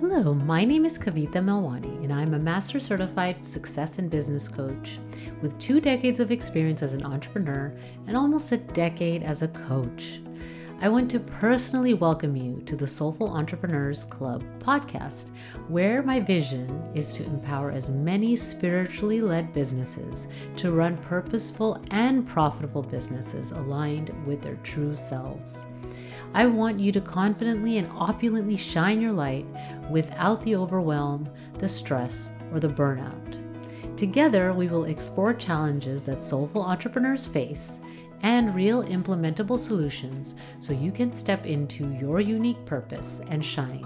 [0.00, 4.98] Hello, my name is Kavita Melwani, and I'm a Master Certified Success and Business Coach
[5.42, 7.70] with two decades of experience as an entrepreneur
[8.06, 10.22] and almost a decade as a coach.
[10.80, 15.32] I want to personally welcome you to the Soulful Entrepreneurs Club podcast,
[15.68, 22.26] where my vision is to empower as many spiritually led businesses to run purposeful and
[22.26, 25.66] profitable businesses aligned with their true selves.
[26.32, 29.46] I want you to confidently and opulently shine your light
[29.90, 31.28] without the overwhelm,
[31.58, 33.96] the stress, or the burnout.
[33.96, 37.80] Together, we will explore challenges that soulful entrepreneurs face
[38.22, 43.84] and real implementable solutions so you can step into your unique purpose and shine.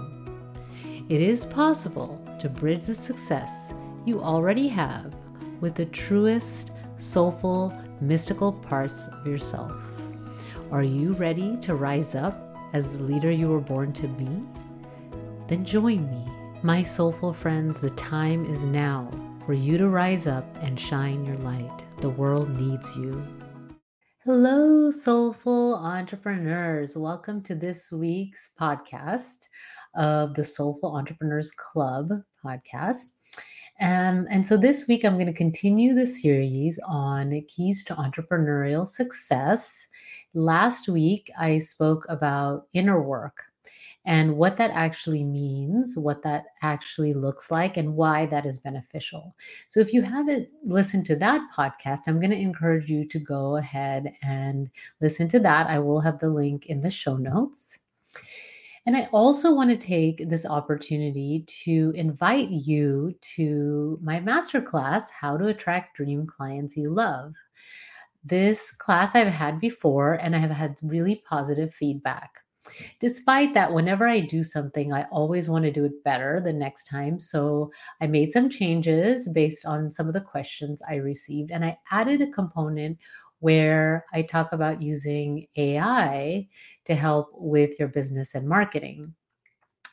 [1.09, 3.73] It is possible to bridge the success
[4.05, 5.15] you already have
[5.61, 9.73] with the truest, soulful, mystical parts of yourself.
[10.71, 12.44] Are you ready to rise up
[12.75, 14.27] as the leader you were born to be?
[15.47, 16.29] Then join me,
[16.61, 17.79] my soulful friends.
[17.79, 19.09] The time is now
[19.45, 21.85] for you to rise up and shine your light.
[22.01, 23.25] The world needs you.
[24.25, 26.97] Hello, soulful entrepreneurs.
[26.97, 29.47] Welcome to this week's podcast
[29.95, 32.09] of the Soulful Entrepreneurs Club
[32.43, 33.05] podcast.
[33.79, 38.85] Um, and so this week, I'm going to continue the series on keys to entrepreneurial
[38.85, 39.87] success.
[40.35, 43.41] Last week, I spoke about inner work
[44.05, 49.33] and what that actually means, what that actually looks like, and why that is beneficial.
[49.69, 53.55] So, if you haven't listened to that podcast, I'm going to encourage you to go
[53.55, 54.69] ahead and
[54.99, 55.67] listen to that.
[55.67, 57.79] I will have the link in the show notes.
[58.85, 65.37] And I also want to take this opportunity to invite you to my masterclass, How
[65.37, 67.33] to Attract Dream Clients You Love.
[68.25, 72.31] This class I've had before, and I have had really positive feedback.
[72.99, 76.85] Despite that, whenever I do something, I always want to do it better the next
[76.85, 77.19] time.
[77.19, 81.77] So I made some changes based on some of the questions I received, and I
[81.91, 82.97] added a component
[83.39, 86.47] where I talk about using AI
[86.85, 89.13] to help with your business and marketing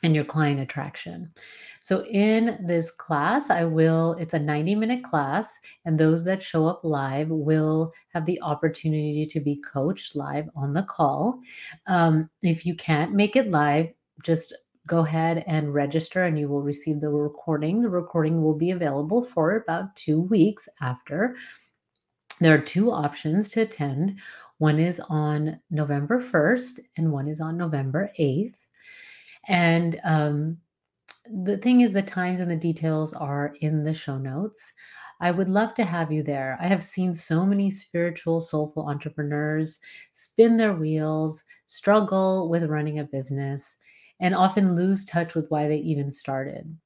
[0.03, 1.31] and your client attraction.
[1.79, 6.65] So in this class, I will, it's a 90 minute class, and those that show
[6.65, 11.39] up live will have the opportunity to be coached live on the call.
[11.87, 13.89] Um, if you can't make it live,
[14.23, 14.53] just
[14.85, 17.81] go ahead and register and you will receive the recording.
[17.81, 21.35] The recording will be available for about two weeks after.
[22.39, 24.19] There are two options to attend.
[24.57, 28.55] One is on November 1st and one is on November 8th.
[29.47, 30.57] And um,
[31.25, 34.71] the thing is, the times and the details are in the show notes.
[35.19, 36.57] I would love to have you there.
[36.59, 39.79] I have seen so many spiritual, soulful entrepreneurs
[40.11, 43.77] spin their wheels, struggle with running a business,
[44.19, 46.77] and often lose touch with why they even started.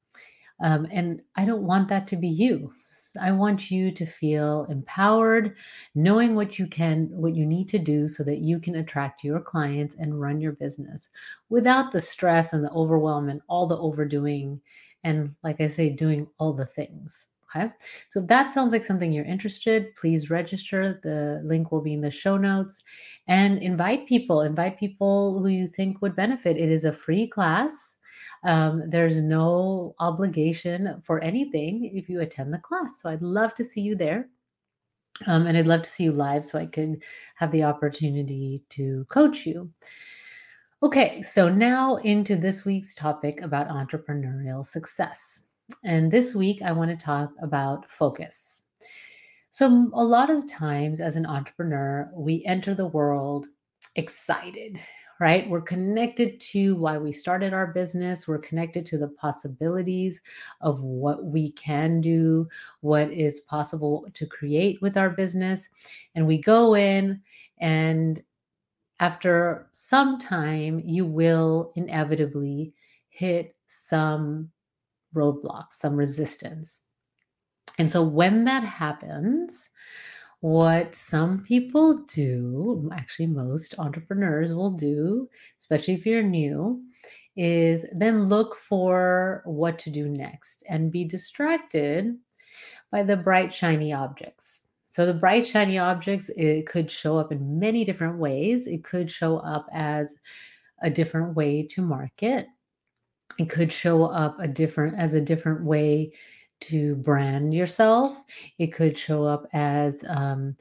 [0.60, 2.74] Um, and I don't want that to be you.
[3.18, 5.56] I want you to feel empowered,
[5.96, 9.40] knowing what you can, what you need to do so that you can attract your
[9.40, 11.10] clients and run your business
[11.50, 14.62] without the stress and the overwhelm and all the overdoing.
[15.04, 17.28] And like I say, doing all the things.
[17.56, 17.72] Okay.
[18.10, 21.00] So if that sounds like something you're interested, please register.
[21.02, 22.84] The link will be in the show notes
[23.28, 26.58] and invite people, invite people who you think would benefit.
[26.58, 27.98] It is a free class.
[28.44, 33.02] Um, there's no obligation for anything if you attend the class.
[33.02, 34.30] So I'd love to see you there.
[35.26, 37.04] Um, and I'd love to see you live so I could
[37.36, 39.72] have the opportunity to coach you.
[40.84, 45.44] Okay, so now into this week's topic about entrepreneurial success.
[45.84, 48.62] And this week, I want to talk about focus.
[49.50, 53.48] So, a lot of times as an entrepreneur, we enter the world
[53.96, 54.80] excited
[55.20, 55.50] right?
[55.50, 58.28] We're connected to why we started our business.
[58.28, 60.22] We're connected to the possibilities
[60.62, 62.48] of what we can do,
[62.82, 65.70] what is possible to create with our business.
[66.16, 67.22] And we go in,
[67.60, 68.22] and
[69.00, 72.74] after some time, you will inevitably
[73.10, 74.52] hit some
[75.16, 76.82] roadblocks, some resistance.
[77.80, 79.70] And so when that happens,
[80.42, 86.84] what some people do, actually, most entrepreneurs will do, especially if you're new,
[87.36, 92.16] is then look for what to do next and be distracted
[92.92, 94.62] by the bright, shiny objects.
[94.86, 98.68] So, the bright, shiny objects, it could show up in many different ways.
[98.68, 100.16] It could show up as
[100.82, 102.48] a different way to market.
[103.38, 106.14] It could show up a different as a different way
[106.62, 108.18] to brand yourself.
[108.58, 110.56] It could show up as um,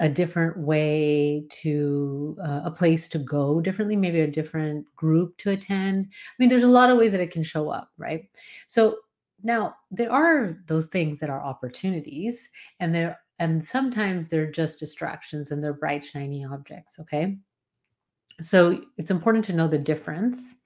[0.00, 5.50] a different way to uh, a place to go differently, maybe a different group to
[5.50, 6.06] attend.
[6.10, 8.28] I mean, there's a lot of ways that it can show up, right?
[8.66, 8.98] So
[9.42, 12.48] now there are those things that are opportunities,
[12.80, 16.98] and there and sometimes they're just distractions and they're bright shiny objects.
[17.00, 17.36] Okay,
[18.40, 20.56] so it's important to know the difference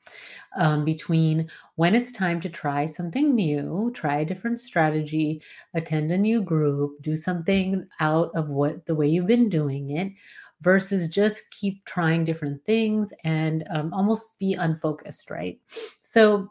[0.57, 5.43] um, between when it's time to try something new, try a different strategy,
[5.75, 10.13] attend a new group, do something out of what the way you've been doing it,
[10.61, 15.61] versus just keep trying different things and um, almost be unfocused, right?
[16.01, 16.51] So,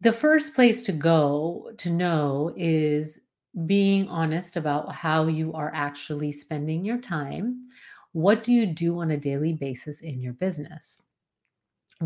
[0.00, 3.28] the first place to go to know is
[3.66, 7.68] being honest about how you are actually spending your time.
[8.10, 11.02] What do you do on a daily basis in your business?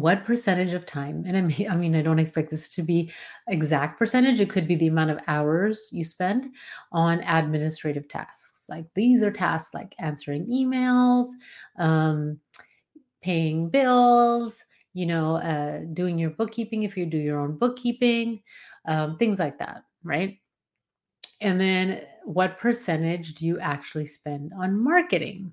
[0.00, 3.10] What percentage of time and I mean, I mean i don't expect this to be
[3.48, 6.54] exact percentage it could be the amount of hours you spend
[6.93, 8.66] on administrative tasks.
[8.69, 11.26] Like these are tasks like answering emails
[11.78, 12.38] um,
[13.22, 14.62] paying bills
[14.94, 18.43] you know uh, doing your bookkeeping if you do your own bookkeeping
[18.87, 20.38] um, things like that right?
[21.40, 25.52] And then what percentage do you actually spend on marketing?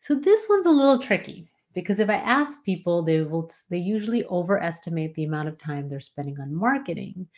[0.00, 4.24] So this one's a little tricky because if i ask people they will they usually
[4.24, 7.28] overestimate the amount of time they're spending on marketing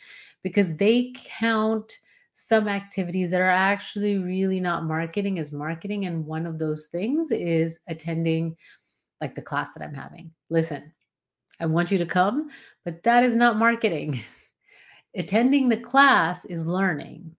[0.41, 1.93] because they count
[2.41, 6.05] some activities that are actually really not marketing as marketing.
[6.05, 8.55] And one of those things is attending
[9.19, 10.31] like the class that i'm having.
[10.49, 10.93] Listen
[11.59, 12.49] i want you to come
[12.85, 14.21] but that is not marketing.
[15.15, 17.35] Attending the class is learning.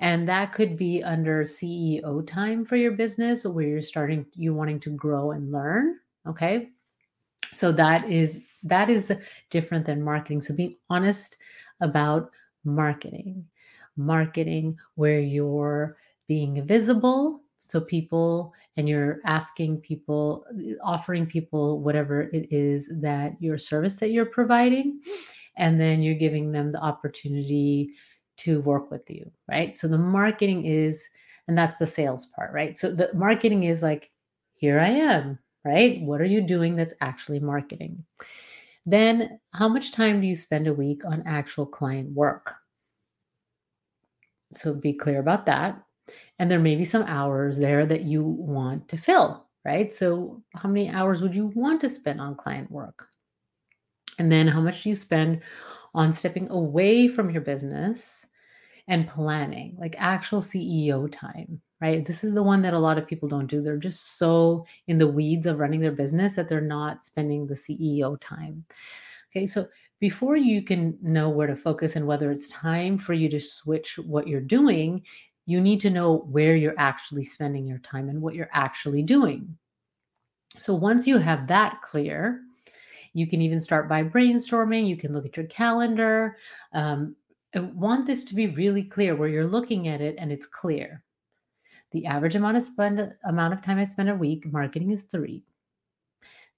[0.00, 4.80] And that could be under ceo time for your business where you're starting you wanting
[4.80, 5.96] to grow and learn
[6.26, 6.70] Okay.
[7.52, 9.12] So that is that is
[9.50, 10.42] different than marketing.
[10.42, 11.36] So being honest
[11.80, 12.30] about
[12.64, 13.46] marketing.
[13.96, 15.96] Marketing where you're
[16.28, 20.44] being visible so people and you're asking people
[20.84, 25.00] offering people whatever it is that your service that you're providing
[25.56, 27.90] and then you're giving them the opportunity
[28.36, 31.06] to work with you right so the marketing is
[31.48, 34.10] and that's the sales part right so the marketing is like
[34.54, 36.00] here i am right?
[36.02, 38.04] What are you doing that's actually marketing?
[38.86, 42.54] Then, how much time do you spend a week on actual client work?
[44.54, 45.82] So, be clear about that.
[46.38, 49.92] And there may be some hours there that you want to fill, right?
[49.92, 53.08] So, how many hours would you want to spend on client work?
[54.20, 55.42] And then, how much do you spend
[55.92, 58.24] on stepping away from your business
[58.86, 61.60] and planning, like actual CEO time?
[61.80, 62.04] Right?
[62.06, 63.62] This is the one that a lot of people don't do.
[63.62, 67.54] They're just so in the weeds of running their business that they're not spending the
[67.54, 68.64] CEO time.
[69.30, 69.68] Okay, so
[70.00, 73.98] before you can know where to focus and whether it's time for you to switch
[73.98, 75.02] what you're doing,
[75.46, 79.56] you need to know where you're actually spending your time and what you're actually doing.
[80.58, 82.42] So once you have that clear,
[83.12, 84.86] you can even start by brainstorming.
[84.86, 86.36] You can look at your calendar.
[86.72, 87.16] Um,
[87.54, 91.02] I want this to be really clear where you're looking at it and it's clear.
[91.92, 95.44] The average amount of spend amount of time I spend a week marketing is three.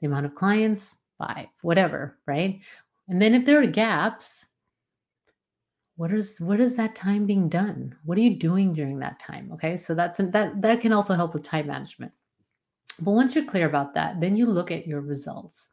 [0.01, 2.61] The amount of clients, five, whatever, right?
[3.09, 4.47] And then if there are gaps,
[5.97, 7.97] what is what is that time being done?
[8.05, 9.51] What are you doing during that time?
[9.53, 12.13] Okay, so that's that that can also help with time management.
[13.03, 15.69] But once you're clear about that, then you look at your results.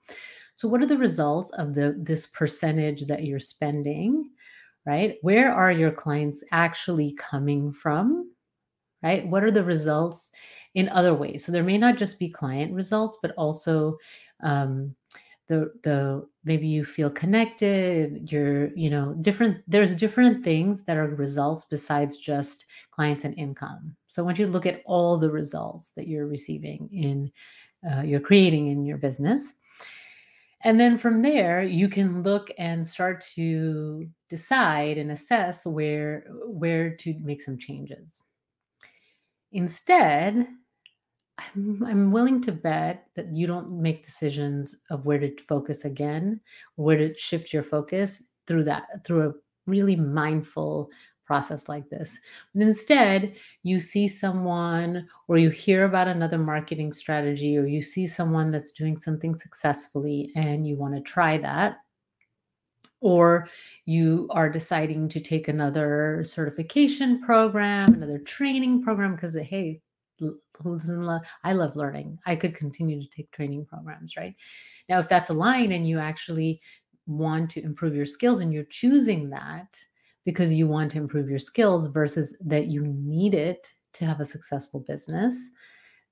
[0.55, 4.31] So what are the results of the this percentage that you're spending,
[4.85, 5.17] right?
[5.21, 8.31] Where are your clients actually coming from?
[9.05, 9.27] Right?
[9.27, 10.31] What are the results
[10.73, 11.45] in other ways?
[11.45, 13.97] So there may not just be client results, but also
[14.41, 14.95] um,
[15.47, 18.31] the the maybe you feel connected.
[18.31, 19.63] You're you know different.
[19.67, 23.95] There's different things that are results besides just clients and income.
[24.07, 27.31] So I want you to look at all the results that you're receiving in
[27.89, 29.53] uh, you're creating in your business.
[30.63, 36.89] And then from there, you can look and start to decide and assess where where
[36.95, 38.23] to make some changes.
[39.55, 40.49] Instead,
[41.55, 46.41] I'm, willing to bet that you don't make decisions of where to focus again,
[46.75, 49.33] where to shift your focus through that, through a
[49.65, 50.89] really mindful
[51.25, 52.19] process like this.
[52.53, 58.07] But instead, you see someone or you hear about another marketing strategy or you see
[58.07, 61.77] someone that's doing something successfully and you want to try that
[63.05, 63.47] or
[63.85, 69.79] you are deciding to take another certification program, another training program, because hey,
[70.17, 71.21] who doesn't love?
[71.43, 72.17] I love learning.
[72.25, 74.33] I could continue to take training programs, right?
[74.89, 76.61] Now, if that's a line and you actually
[77.05, 79.77] want to improve your skills and you're choosing that
[80.25, 84.25] because you want to improve your skills versus that you need it to have a
[84.25, 85.51] successful business,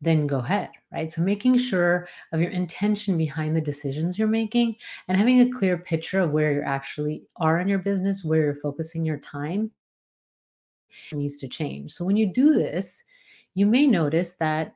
[0.04, 1.12] then go ahead, right?
[1.12, 4.76] So making sure of your intention behind the decisions you're making
[5.08, 8.56] and having a clear picture of where you actually are in your business, where you're
[8.56, 9.72] focusing your time
[11.12, 11.92] needs to change.
[11.92, 13.04] So when you do this,
[13.56, 14.76] you may notice that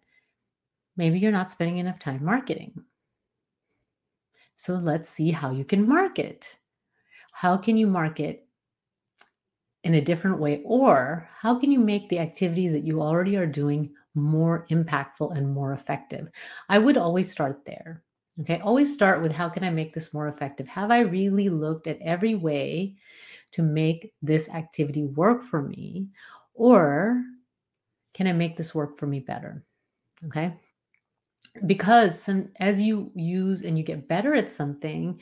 [0.96, 2.84] maybe you're not spending enough time marketing.
[4.56, 6.58] So let's see how you can market.
[7.32, 8.48] How can you market
[9.84, 10.62] in a different way?
[10.66, 15.50] Or how can you make the activities that you already are doing more impactful and
[15.50, 16.30] more effective?
[16.68, 18.04] I would always start there.
[18.42, 18.60] Okay.
[18.60, 20.68] Always start with how can I make this more effective?
[20.68, 22.96] Have I really looked at every way
[23.52, 26.10] to make this activity work for me?
[26.54, 27.24] Or
[28.14, 29.64] can I make this work for me better?
[30.26, 30.54] Okay.
[31.66, 35.20] Because some, as you use and you get better at something,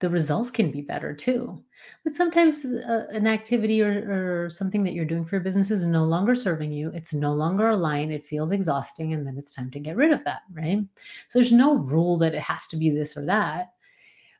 [0.00, 1.62] the results can be better too.
[2.04, 5.84] But sometimes uh, an activity or, or something that you're doing for your business is
[5.84, 6.90] no longer serving you.
[6.94, 8.12] It's no longer aligned.
[8.12, 9.12] It feels exhausting.
[9.12, 10.80] And then it's time to get rid of that, right?
[11.28, 13.72] So there's no rule that it has to be this or that.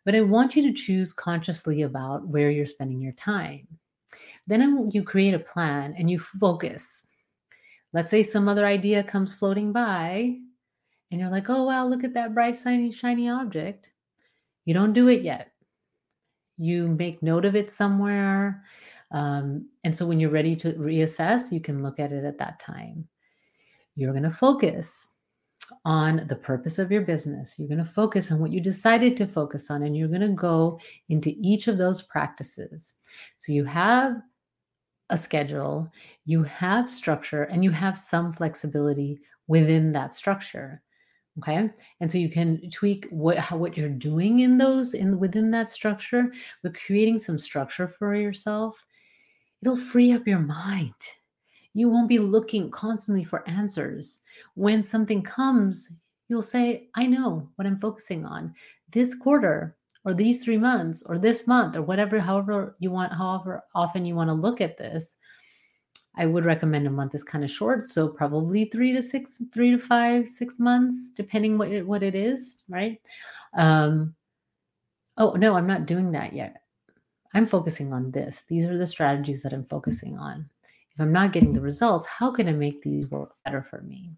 [0.04, 3.66] But I want you to choose consciously about where you're spending your time.
[4.46, 7.08] Then you create a plan and you focus.
[7.92, 10.38] Let's say some other idea comes floating by
[11.10, 13.90] and you're like, oh, wow, look at that bright, shiny, shiny object
[14.68, 15.52] you don't do it yet.
[16.58, 18.64] You make note of it somewhere.
[19.12, 22.60] Um, and so when you're ready to reassess, you can look at it at that
[22.60, 23.08] time.
[23.94, 25.14] You're going to focus
[25.86, 27.56] on the purpose of your business.
[27.58, 30.28] You're going to focus on what you decided to focus on, and you're going to
[30.28, 32.96] go into each of those practices.
[33.38, 34.16] So you have
[35.08, 35.90] a schedule,
[36.26, 40.82] you have structure, and you have some flexibility within that structure
[41.38, 41.70] okay?
[42.00, 45.68] And so you can tweak what how what you're doing in those in within that
[45.68, 48.84] structure but creating some structure for yourself
[49.62, 50.94] it'll free up your mind.
[51.74, 54.20] You won't be looking constantly for answers.
[54.54, 55.92] When something comes
[56.28, 58.54] you'll say i know what i'm focusing on.
[58.90, 63.62] This quarter or these 3 months or this month or whatever however you want however
[63.74, 65.16] often you want to look at this
[66.18, 69.70] I would recommend a month is kind of short, so probably three to six, three
[69.70, 73.00] to five, six months, depending what it, what it is, right?
[73.54, 74.16] Um,
[75.16, 76.62] oh no, I'm not doing that yet.
[77.34, 78.42] I'm focusing on this.
[78.48, 80.48] These are the strategies that I'm focusing on.
[80.92, 84.10] If I'm not getting the results, how can I make these work better for me?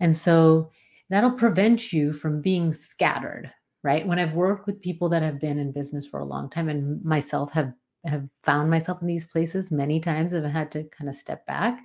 [0.00, 0.70] And so
[1.10, 4.06] that'll prevent you from being scattered, right?
[4.06, 7.04] When I've worked with people that have been in business for a long time and
[7.04, 10.34] myself have have found myself in these places many times.
[10.34, 11.80] I've had to kind of step back.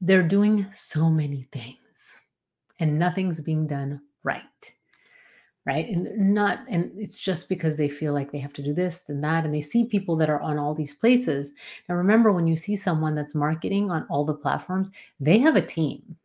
[0.00, 2.20] They're doing so many things
[2.78, 4.42] and nothing's being done right.
[5.66, 5.86] Right.
[5.88, 9.22] And not, and it's just because they feel like they have to do this and
[9.22, 9.44] that.
[9.44, 11.52] And they see people that are on all these places.
[11.86, 14.88] Now, remember, when you see someone that's marketing on all the platforms,
[15.20, 16.16] they have a team.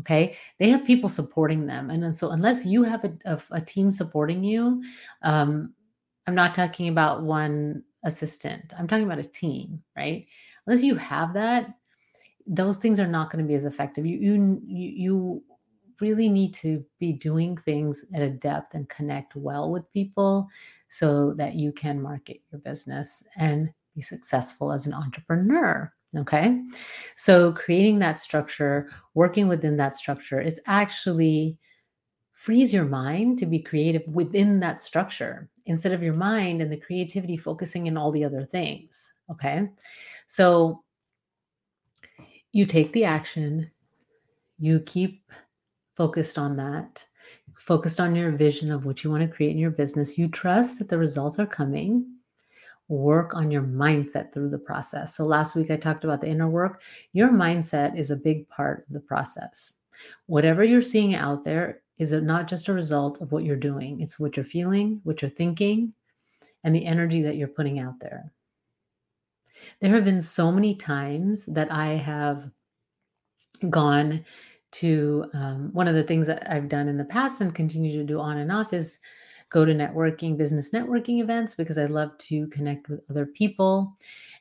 [0.00, 0.36] Okay.
[0.58, 1.88] They have people supporting them.
[1.90, 4.82] And so, unless you have a, a, a team supporting you,
[5.22, 5.72] um,
[6.26, 8.72] I'm not talking about one assistant.
[8.78, 10.26] I'm talking about a team, right?
[10.66, 11.74] Unless you have that,
[12.46, 14.06] those things are not going to be as effective.
[14.06, 15.42] You you you
[16.00, 20.48] really need to be doing things at a depth and connect well with people
[20.88, 25.92] so that you can market your business and be successful as an entrepreneur.
[26.16, 26.60] Okay.
[27.16, 31.56] So creating that structure, working within that structure, it's actually
[32.42, 36.76] frees your mind to be creative within that structure instead of your mind and the
[36.76, 39.12] creativity focusing in all the other things.
[39.30, 39.68] Okay.
[40.26, 40.82] So
[42.50, 43.70] you take the action,
[44.58, 45.30] you keep
[45.96, 47.06] focused on that,
[47.60, 50.18] focused on your vision of what you want to create in your business.
[50.18, 52.04] You trust that the results are coming.
[52.88, 55.14] Work on your mindset through the process.
[55.16, 56.82] So, last week I talked about the inner work.
[57.12, 59.74] Your mindset is a big part of the process.
[60.26, 64.00] Whatever you're seeing out there is it not just a result of what you're doing,
[64.00, 65.92] it's what you're feeling, what you're thinking,
[66.64, 68.32] and the energy that you're putting out there.
[69.80, 72.50] There have been so many times that I have
[73.70, 74.24] gone
[74.72, 78.04] to um, one of the things that I've done in the past and continue to
[78.04, 78.98] do on and off is
[79.50, 83.96] go to networking, business networking events because I love to connect with other people.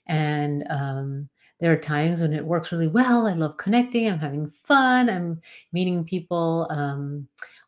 [0.07, 1.29] And um,
[1.61, 3.27] there are times when it works really well.
[3.27, 4.09] I love connecting.
[4.09, 5.09] I'm having fun.
[5.09, 5.39] I'm
[5.71, 6.67] meeting people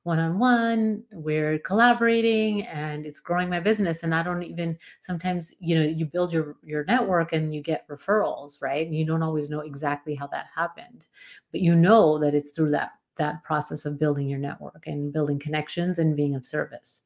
[0.03, 1.03] one on one.
[1.13, 4.03] We're collaborating, and it's growing my business.
[4.03, 7.87] And I don't even sometimes, you know, you build your your network and you get
[7.87, 8.85] referrals, right?
[8.85, 11.05] And you don't always know exactly how that happened,
[11.51, 15.37] but you know that it's through that that process of building your network and building
[15.37, 17.03] connections and being of service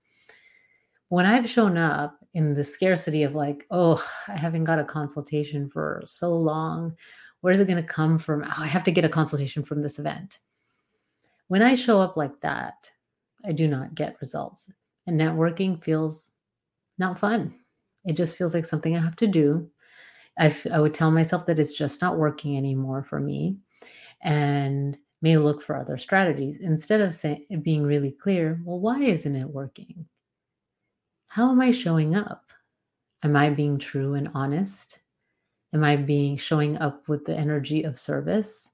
[1.09, 5.71] when I've shown up in the scarcity of like, oh, I haven't got a consultation
[5.71, 6.95] for so long,
[7.41, 8.43] Where is it going to come from?
[8.43, 10.37] Oh, I have to get a consultation from this event.
[11.47, 12.91] When I show up like that,
[13.43, 14.71] I do not get results.
[15.07, 16.31] And networking feels
[16.99, 17.55] not fun.
[18.05, 19.67] It just feels like something I have to do.
[20.37, 23.57] I, f- I would tell myself that it's just not working anymore for me
[24.21, 29.35] and may look for other strategies instead of saying, being really clear well, why isn't
[29.35, 30.05] it working?
[31.27, 32.51] How am I showing up?
[33.23, 34.99] Am I being true and honest?
[35.73, 38.71] Am I being showing up with the energy of service?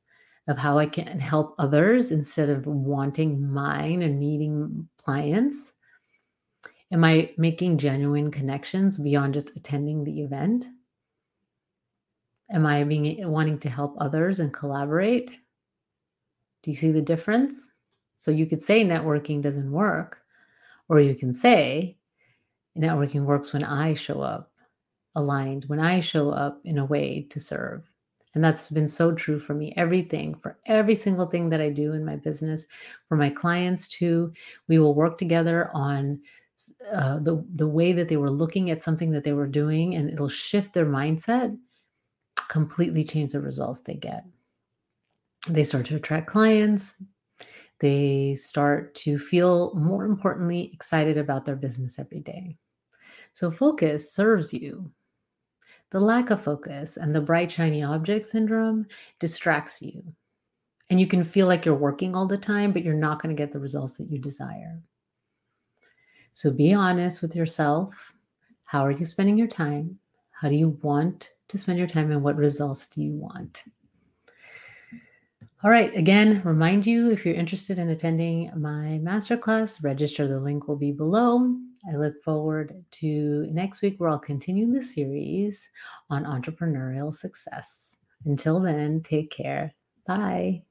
[0.47, 5.73] of how I can help others instead of wanting mine and needing clients?
[6.91, 10.67] Am I making genuine connections beyond just attending the event?
[12.51, 15.31] Am I being wanting to help others and collaborate?
[16.61, 17.71] Do you see the difference?
[18.15, 20.19] So you could say networking doesn't work,
[20.87, 21.97] or you can say
[22.77, 24.51] networking works when I show up
[25.15, 27.89] aligned, when I show up in a way to serve.
[28.35, 29.73] And that's been so true for me.
[29.77, 32.65] Everything, for every single thing that I do in my business,
[33.07, 34.33] for my clients too,
[34.67, 36.19] we will work together on
[36.91, 40.09] uh, the the way that they were looking at something that they were doing, and
[40.09, 41.55] it'll shift their mindset,
[42.47, 44.25] completely change the results they get.
[45.49, 46.95] They start to attract clients.
[47.79, 52.57] They start to feel, more importantly, excited about their business every day.
[53.33, 54.91] So, focus serves you
[55.93, 58.87] the lack of focus and the bright, shiny object syndrome
[59.19, 60.03] distracts you.
[60.89, 63.39] And you can feel like you're working all the time, but you're not going to
[63.39, 64.81] get the results that you desire.
[66.33, 68.11] So be honest with yourself.
[68.63, 69.99] How are you spending your time?
[70.31, 73.63] How do you want to spend your time and what results do you want?
[75.63, 80.27] All right, again, remind you if you're interested in attending my masterclass, register.
[80.27, 81.55] The link will be below.
[81.89, 85.69] I look forward to next week where I'll continue the series
[86.09, 87.97] on entrepreneurial success.
[88.25, 89.73] Until then, take care.
[90.07, 90.63] Bye.